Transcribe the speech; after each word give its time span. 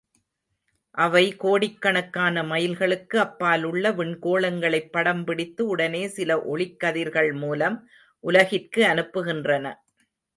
அவை 0.97 1.21
கோடிக்கணக்கான 1.37 2.43
மைல்களுக்கு 2.43 3.17
அப்பாலுள்ள 3.17 3.91
விண்கோளங்களை 3.91 4.79
படம் 4.89 5.23
பிடித்து 5.23 5.67
உடனே 5.67 6.07
சில 6.07 6.37
ஒளிக்கதிர்கள் 6.53 7.31
மூலம் 7.33 7.77
உலகிற்கு 8.23 8.83
அனுப்புகின்றன. 8.85 9.65